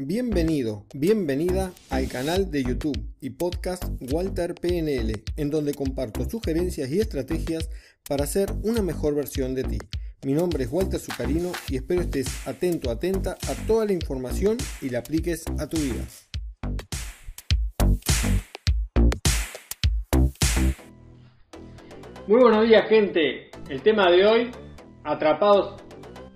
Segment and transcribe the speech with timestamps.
[0.00, 3.82] Bienvenido, bienvenida al canal de YouTube y podcast
[4.12, 7.68] Walter PNL, en donde comparto sugerencias y estrategias
[8.08, 9.78] para ser una mejor versión de ti.
[10.24, 14.90] Mi nombre es Walter Zucarino y espero estés atento, atenta a toda la información y
[14.90, 16.04] la apliques a tu vida.
[22.28, 24.50] Muy buenos días gente, el tema de hoy,
[25.02, 25.82] atrapados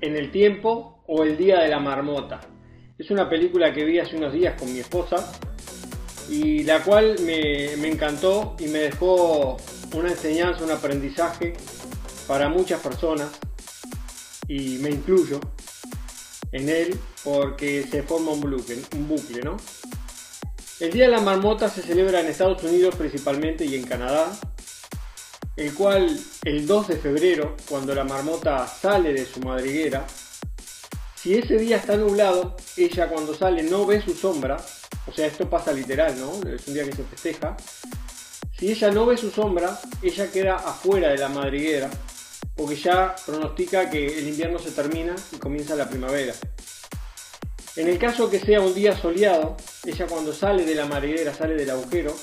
[0.00, 2.40] en el tiempo o el día de la marmota.
[3.02, 5.32] Es una película que vi hace unos días con mi esposa
[6.30, 9.56] y la cual me, encantó y me dejó
[9.92, 11.54] una enseñanza, un aprendizaje
[12.28, 13.28] para muchas personas
[14.46, 15.40] y me incluyo
[16.52, 19.56] en él porque se forma un bucle, un bucle, ¿no?
[20.78, 24.30] El Día de la Marmota se celebra en Estados Unidos principalmente y en Canadá,
[25.56, 30.06] el cual el 2 de febrero, cuando la marmota sale de su madriguera,
[31.22, 34.56] si ese día está nublado, ella cuando sale no ve su sombra,
[35.06, 36.32] o sea, esto pasa literal, ¿no?
[36.50, 37.56] Es un día que se festeja.
[38.58, 41.90] Si ella no ve su sombra, ella queda afuera de la madriguera
[42.56, 46.34] porque ya pronostica que el invierno se termina y comienza la primavera.
[47.76, 51.54] En el caso que sea un día soleado, ella cuando sale de la madriguera, sale
[51.54, 52.14] del agujero,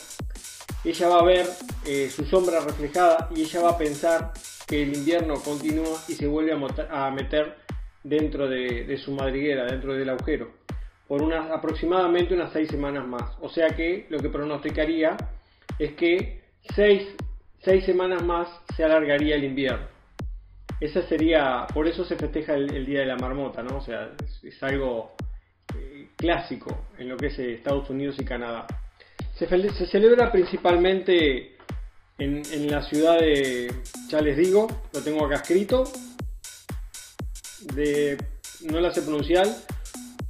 [0.83, 1.49] ella va a ver
[1.85, 4.31] eh, su sombra reflejada y ella va a pensar
[4.67, 6.53] que el invierno continúa y se vuelve
[6.91, 7.57] a, meter
[8.03, 10.51] dentro de, su madriguera, dentro del agujero,
[11.07, 13.37] por unas, aproximadamente unas seis semanas más.
[13.41, 15.17] O sea que lo que pronosticaría
[15.77, 16.41] es que
[16.75, 17.07] seis,
[17.59, 19.87] seis semanas más se alargaría el invierno.
[20.79, 23.77] Esa sería, por eso se festeja el, Día de la Marmota, ¿no?
[23.77, 24.11] O sea,
[24.43, 25.13] es, algo
[25.75, 28.65] eh, clásico en lo que es eh, Estados Unidos y Canadá.
[29.35, 29.47] Se,
[29.87, 31.55] celebra principalmente
[32.17, 33.73] en, la ciudad de,
[34.09, 35.85] ya les digo, lo tengo acá escrito,
[37.73, 38.17] de,
[38.61, 39.47] no la sé pronunciar,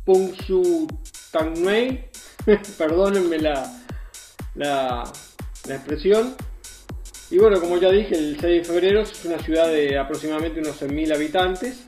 [0.05, 2.05] Punxsutawney,
[2.77, 3.83] perdónenme la,
[4.55, 5.03] la,
[5.67, 6.35] la expresión,
[7.31, 10.81] y bueno, como ya dije, el 6 de febrero es una ciudad de aproximadamente unos
[10.81, 11.85] 100.000 habitantes.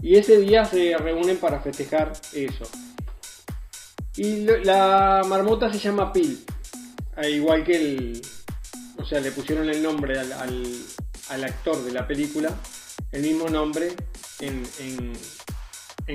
[0.00, 2.64] Y ese día se reúnen para festejar eso.
[4.16, 6.44] Y la marmota se llama Pil.
[7.28, 8.22] Igual que el...
[8.96, 10.32] O sea, le pusieron el nombre al,
[11.30, 12.50] al, actor de la película.
[13.10, 13.92] El mismo nombre
[14.40, 15.12] en,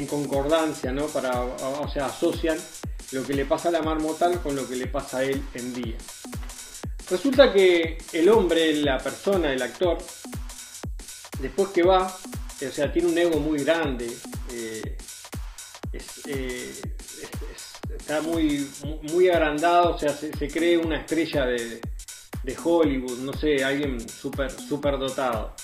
[0.08, 1.06] concordancia, ¿no?
[1.08, 2.58] Para, o sea, asocian
[3.12, 5.74] lo que le pasa a la marmota con lo que le pasa a él en
[5.74, 5.98] día.
[7.10, 9.98] Resulta que el hombre, la persona, el actor,
[11.40, 14.10] después que va, o sea, tiene un ego muy grande,
[14.52, 14.98] eh,
[16.28, 16.82] eh,
[17.98, 18.68] está muy,
[19.12, 21.82] muy agrandado, o sea, se, cree una estrella de,
[22.64, 25.56] Hollywood, no sé, alguien súper super dotado.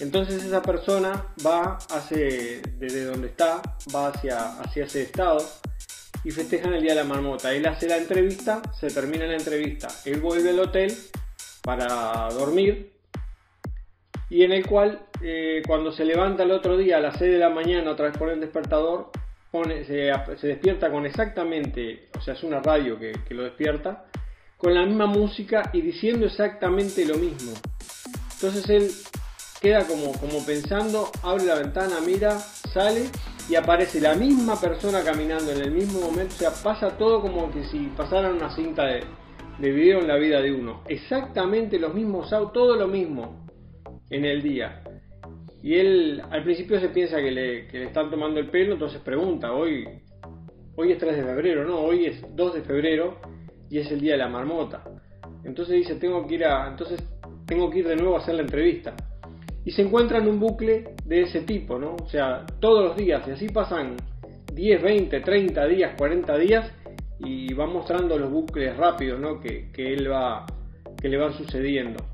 [0.00, 3.62] Entonces esa persona va hace, desde donde está,
[3.94, 5.38] va hacia, hacia ese estado
[6.24, 7.52] y festejan el día de la marmota.
[7.52, 10.92] Él hace la entrevista, se termina la entrevista, él vuelve al hotel
[11.62, 12.92] para dormir
[14.30, 17.38] y en el cual eh, cuando se levanta el otro día a las 6 de
[17.38, 19.10] la mañana otra vez pone el despertador,
[19.86, 24.06] se, despierta con exactamente, o sea, es una radio que, que lo despierta,
[24.56, 27.52] con la misma música y diciendo exactamente lo mismo.
[28.34, 28.90] Entonces él
[29.64, 33.04] queda como, como pensando, abre la ventana, mira, sale
[33.48, 37.50] y aparece la misma persona caminando en el mismo momento, o sea, pasa todo como
[37.50, 39.00] que si pasaran una cinta de,
[39.58, 40.82] de video en la vida de uno.
[40.86, 43.46] Exactamente los mismos todo lo mismo
[44.10, 44.82] en el día.
[45.62, 49.00] Y él al principio se piensa que le, que le están tomando el pelo, entonces
[49.00, 49.88] pregunta, hoy,
[50.76, 53.18] hoy es 3 de febrero, no, hoy es 2 de febrero
[53.70, 54.84] y es el día de la marmota.
[55.42, 57.02] Entonces dice, tengo que ir a, entonces
[57.46, 58.94] tengo que ir de nuevo a hacer la entrevista
[59.64, 61.96] y se encuentra en un bucle de ese tipo, ¿no?
[61.96, 63.96] O sea, todos los días, y así pasan
[64.52, 66.70] 10, 20, 30 días, 40 días,
[67.20, 69.40] y va mostrando los bucles rápidos, ¿no?
[69.40, 70.44] Que, él va,
[71.00, 72.04] que le van sucediendo.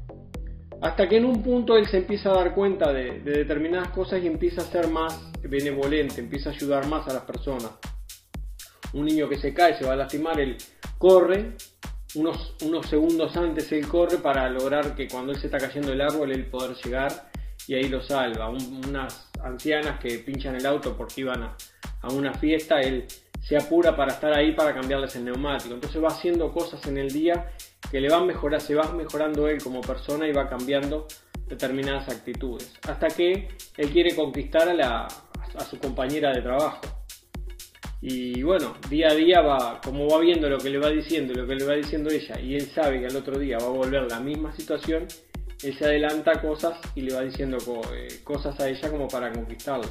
[0.80, 4.28] Hasta que en un punto él se empieza a dar cuenta de, determinadas cosas y
[4.28, 7.72] empieza a ser más benevolente, empieza a ayudar más a las personas.
[8.92, 10.56] Un niño que se cae, se va a lastimar, él
[10.98, 11.56] corre,
[12.14, 16.00] unos, unos segundos antes él corre para lograr que cuando él se está cayendo el
[16.00, 17.29] árbol él poder llegar
[17.70, 18.50] y ahí lo salva.
[18.50, 21.56] unas ancianas que pinchan el auto porque iban a,
[22.12, 23.06] una fiesta, él
[23.40, 25.74] se apura para estar ahí para cambiarles el neumático.
[25.74, 27.52] Entonces va haciendo cosas en el día
[27.88, 31.06] que le van mejorar, se va mejorando él como persona y va cambiando
[31.46, 32.74] determinadas actitudes.
[32.88, 33.46] Hasta que
[33.76, 36.80] él quiere conquistar a, la, a su compañera de trabajo.
[38.02, 41.46] Y bueno, día a día va, como va viendo lo que le va diciendo, lo
[41.46, 44.10] que le va diciendo ella, y él sabe que al otro día va a volver
[44.10, 45.06] la misma situación,
[45.62, 47.58] él se adelanta cosas y le va diciendo
[47.94, 49.88] eh, cosas a ella como para conquistarla.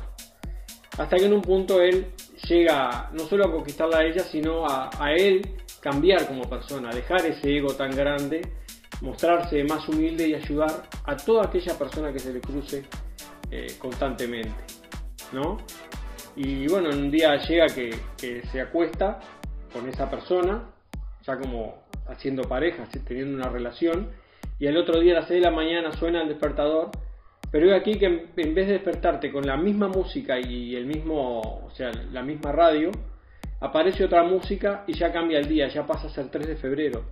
[0.97, 2.07] Hasta que en un punto él
[2.47, 5.41] llega no solo a conquistarla a ella, sino a, él
[5.79, 8.41] cambiar como persona, dejar ese ego tan grande,
[9.01, 12.83] mostrarse más humilde y ayudar a toda aquella persona que se le cruce
[13.49, 14.63] eh, constantemente,
[15.31, 15.57] ¿no?
[16.35, 19.19] Y bueno, un día llega que, que, se acuesta
[19.71, 20.63] con esa persona,
[21.25, 24.09] ya como haciendo pareja, teniendo una relación,
[24.59, 26.91] y al otro día a las 6 de la mañana suena el despertador
[27.51, 31.69] pero aquí que en vez de despertarte con la misma música y el mismo, o
[31.71, 32.91] sea, la misma radio,
[33.59, 37.03] aparece otra música y ya cambia el día, ya pasa a ser 3 de febrero.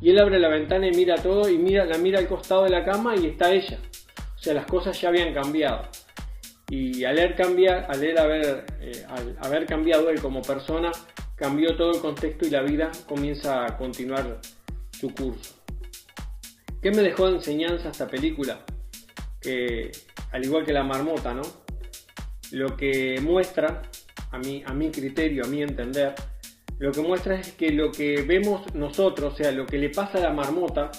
[0.00, 2.70] Y él abre la ventana y mira todo y mira, la mira al costado de
[2.70, 3.78] la cama y está ella.
[4.36, 5.88] O sea, las cosas ya habían cambiado.
[6.68, 10.92] Y al él, cambiar, al eh, al haber cambiado él como persona,
[11.36, 14.38] cambió todo el contexto y la vida comienza a continuar
[14.90, 15.63] su curso.
[16.84, 18.60] ¿Qué me dejó de enseñanza esta película?
[19.40, 19.90] que,
[20.32, 21.40] al igual que la marmota, ¿no?
[22.50, 23.80] Lo que muestra,
[24.30, 26.14] a mi, a mi criterio, a mi entender,
[26.78, 30.18] lo que muestra es que lo que vemos nosotros, o sea, lo que le pasa
[30.18, 30.90] a la marmota,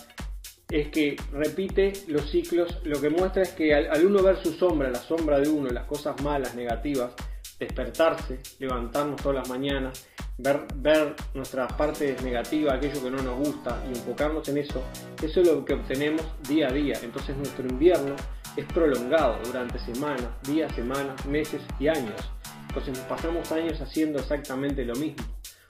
[0.72, 4.90] es que repite los ciclos, lo que muestra es que al, uno ver su sombra,
[4.90, 7.12] la sombra de uno, las cosas malas, negativas,
[7.60, 13.82] despertarse, levantarnos todas las mañanas, ver, ver nuestras partes negativas, aquello que no nos gusta
[13.88, 14.84] y enfocarnos en eso,
[15.22, 16.96] eso es lo que obtenemos día a día.
[17.04, 18.16] Entonces nuestro invierno
[18.56, 22.20] es prolongado durante semanas, días, semanas, meses y años.
[22.68, 25.24] Entonces nos pasamos años haciendo exactamente lo mismo.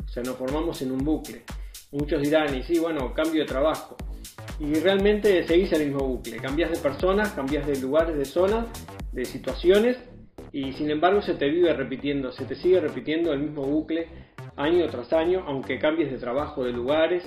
[0.06, 1.44] O sea, nos formamos en un bucle.
[1.92, 3.96] Muchos dirán, y sí, bueno, cambio de trabajo.
[4.60, 6.38] Y realmente seguís el mismo bucle.
[6.38, 8.66] Cambias de personas, cambias de lugares, de zonas,
[9.12, 9.98] de situaciones
[10.52, 14.08] y sin embargo se te vive repitiendo, se te sigue repitiendo el mismo bucle
[14.58, 17.24] año tras año, aunque cambies de trabajo, de lugares,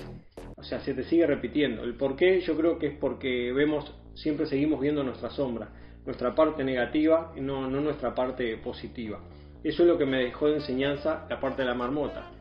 [0.55, 1.83] o sea, se te sigue repitiendo.
[1.83, 5.69] El por qué yo creo que es porque vemos, siempre seguimos viendo nuestra sombra,
[6.05, 9.19] nuestra parte negativa y no, no nuestra parte positiva.
[9.63, 12.31] Eso es lo que me dejó de enseñanza la parte de la marmota.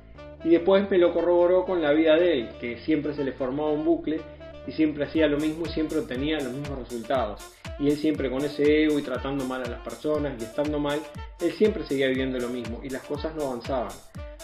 [0.44, 3.70] Y después me lo corroboró con la vida de él, que siempre se le formaba
[3.72, 4.20] un bucle
[4.66, 8.44] y siempre hacía lo mismo y siempre obtenía los mismos resultados y él siempre con
[8.44, 11.00] ese ego y tratando mal a las personas y estando mal,
[11.40, 13.92] él siempre seguía viviendo lo mismo y las cosas no avanzaban.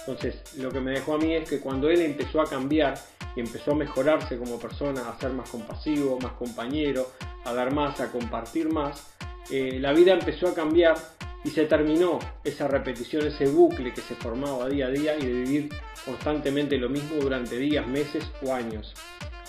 [0.06, 2.94] Entonces, lo que me dejó a mí es que cuando él empezó a cambiar
[3.34, 7.10] y empezó a mejorarse como persona, a ser más compasivo, más compañero,
[7.44, 9.14] a dar más, a compartir más,
[9.50, 10.96] eh, la vida empezó a cambiar
[11.44, 15.32] y se terminó esa repetición, ese bucle que se formaba día a día y de
[15.32, 15.68] vivir
[16.04, 18.94] constantemente lo mismo durante días, meses o años.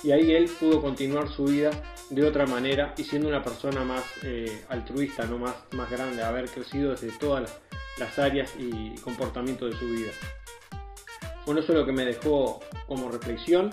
[0.04, 1.72] Y ahí él pudo continuar su vida
[2.10, 6.50] de otra manera y siendo una persona más eh, altruista, no más, más grande, haber
[6.50, 7.60] crecido desde todas las,
[8.18, 10.12] áreas y comportamientos de su vida.
[11.46, 13.72] Bueno, eso es lo que me dejó como reflexión.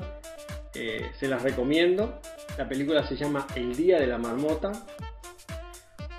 [0.75, 2.21] Eh, se las recomiendo.
[2.59, 4.73] La película se llama El Día de la Marmota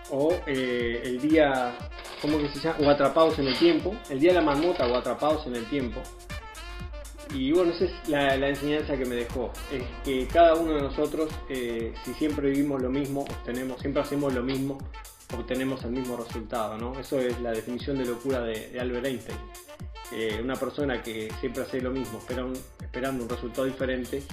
[0.09, 1.75] o eh, El Día,
[2.21, 2.77] ¿cómo que se llama?
[2.79, 3.95] O Atrapados en el Tiempo.
[4.09, 6.01] El Día de la Marmota o Atrapados en el Tiempo.
[7.33, 11.31] Y bueno, esa es la, enseñanza que me dejó, es que cada uno de nosotros,
[11.49, 14.77] eh, si siempre vivimos lo mismo, obtenemos, siempre hacemos lo mismo,
[15.33, 16.99] obtenemos el mismo resultado, ¿no?
[16.99, 19.39] Eso es la definición de locura de, Albert Einstein.
[20.11, 24.23] Eh, una persona que siempre hace lo mismo, esperando un resultado diferente,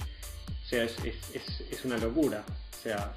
[0.47, 0.95] o sea, es,
[1.33, 2.43] es una locura.
[2.47, 3.13] O sea,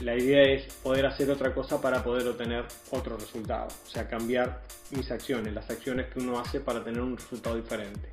[0.00, 3.66] la idea es poder hacer otra cosa para poder obtener otro resultado.
[3.66, 8.08] O sea, cambiar mis acciones, las acciones que uno hace para tener un resultado diferente.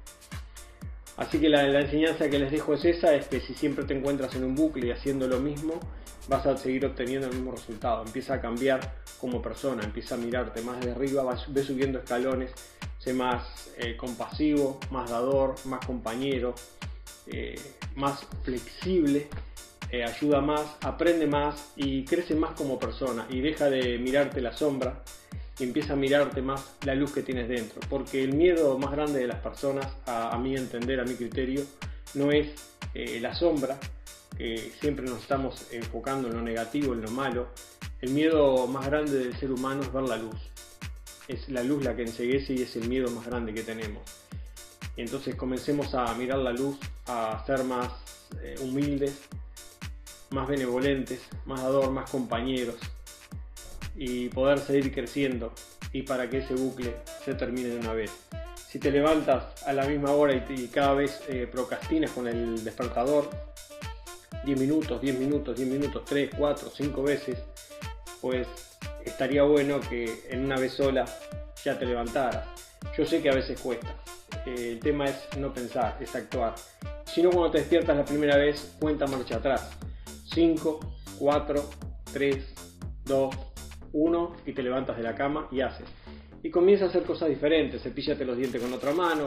[1.18, 4.36] Así que la, enseñanza que les dejo es esa, es que si siempre te encuentras
[4.36, 5.80] en un bucle y haciendo lo mismo,
[6.28, 8.04] vas a seguir obteniendo el mismo resultado.
[8.06, 12.52] Empieza a cambiar como persona, empieza a mirarte más de arriba, vas, subiendo escalones,
[12.98, 16.54] sé más eh, compasivo, más dador, más compañero,
[17.28, 17.56] eh,
[17.96, 19.28] más flexible,
[19.92, 24.52] eh, ayuda más, aprende más y crece más como persona y deja de mirarte la
[24.52, 25.04] sombra
[25.60, 27.80] y empieza a mirarte más la luz que tienes dentro.
[27.90, 31.64] Porque el miedo más grande de las personas, a, mi entender, a mi criterio,
[32.14, 32.50] no es
[32.94, 33.78] eh, la sombra,
[34.38, 37.48] que siempre nos estamos enfocando en lo negativo, en lo malo.
[38.02, 40.36] El miedo más grande del ser humano es ver la luz.
[41.28, 44.04] Es la luz la que enseguece y es el miedo más grande que tenemos.
[44.98, 47.92] entonces comencemos a mirar la luz, a ser más
[48.42, 49.18] eh, humildes,
[50.32, 52.76] más benevolentes, más dador, más compañeros,
[53.96, 55.54] y poder seguir creciendo
[55.92, 58.12] y para que ese bucle se termine de una vez.
[58.68, 63.30] Si te levantas a la misma hora y, cada vez eh, procrastinas con el despertador,
[64.44, 67.38] 10 minutos, 10 minutos, 10 minutos, 3, 4, 5 veces,
[68.22, 68.48] pues
[69.06, 71.06] estaría bueno que en una vez sola
[71.64, 72.46] ya te levantaras.
[72.98, 73.96] Yo sé que a veces cuesta.
[74.46, 76.56] Eh, el tema es no pensar, es actuar.
[77.06, 79.70] Si no, cuando te despiertas la primera vez, cuenta marcha atrás.
[80.34, 80.80] 5,
[81.18, 81.70] 4,
[82.12, 82.46] 3,
[83.06, 83.36] 2,
[83.96, 85.88] uno y te levantas de la cama y haces.
[86.44, 87.82] y comienza a hacer cosas diferentes.
[87.82, 89.26] Cepíllate los dientes con otra mano,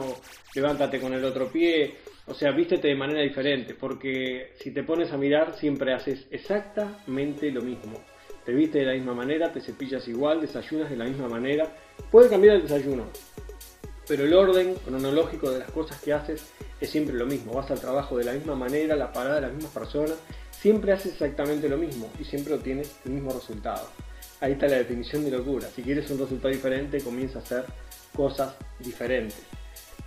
[0.55, 1.95] levántate con el otro pie,
[2.27, 7.51] o sea, vístete de manera diferente, porque si te pones a mirar siempre haces exactamente
[7.51, 7.99] lo mismo.
[8.45, 11.75] Te viste de la misma manera, te cepillas igual, desayunas de la misma manera.
[12.09, 13.03] Puede cambiar el desayuno,
[14.07, 17.53] pero el orden cronológico de las cosas que haces es siempre lo mismo.
[17.53, 20.17] Vas al trabajo de la misma manera, la parada de las mismas personas,
[20.51, 23.89] siempre haces exactamente lo mismo y siempre obtienes el mismo resultado.
[24.41, 25.67] Ahí está la definición de locura.
[25.67, 27.65] Si quieres un resultado diferente, comienza a hacer
[28.15, 29.43] cosas diferentes.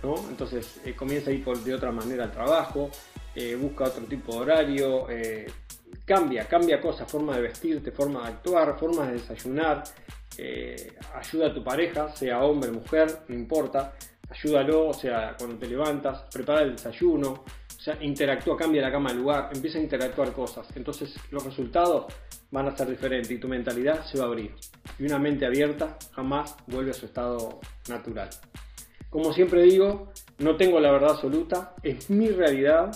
[0.01, 0.15] ¿no?
[0.29, 2.89] Entonces eh, comienza a ir por, de otra manera al trabajo,
[3.35, 5.45] eh, busca otro tipo de horario, eh,
[6.05, 9.83] cambia, cambia cosas, forma de vestirte, forma de actuar, forma de desayunar,
[11.15, 13.93] ayuda a tu pareja, sea hombre, mujer, no importa,
[14.29, 17.43] ayúdalo, o sea, cuando te levantas, prepara el desayuno,
[17.77, 20.67] o sea, interactúa, cambia la cama de lugar, empieza a interactuar cosas.
[20.75, 22.05] Entonces los resultados
[22.53, 24.51] van a ser diferentes y tu mentalidad se va a abrir.
[24.99, 28.29] Y una mente abierta jamás vuelve a su estado natural.
[29.09, 32.91] Como siempre digo, no tengo la verdad absoluta, es mi realidad,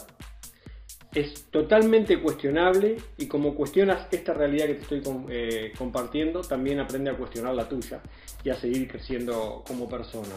[1.11, 7.09] es totalmente cuestionable y como cuestionas esta realidad que te estoy eh, compartiendo, también aprende
[7.09, 7.99] a cuestionar la tuya
[8.43, 10.35] y a seguir creciendo como persona.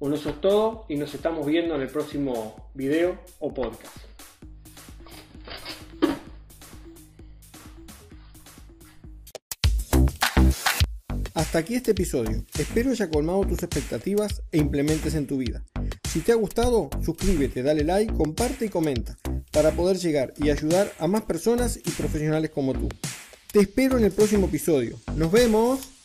[0.00, 4.15] Bueno, eso es todo y nos estamos viendo en el próximo video o podcast.
[11.46, 12.44] Hasta aquí este episodio.
[12.58, 15.62] Espero haya colmado tus expectativas e implementes en tu vida.
[16.10, 19.16] Si te ha gustado, suscríbete, dale like, comparte y comenta
[19.52, 22.88] para poder llegar y ayudar a más personas y profesionales como tú.
[23.52, 24.98] Te espero en el próximo episodio.
[25.14, 25.95] Nos vemos.